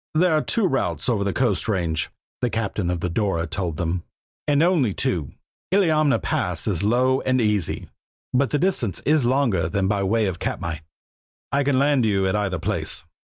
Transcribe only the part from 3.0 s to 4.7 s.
the Dora told them, "and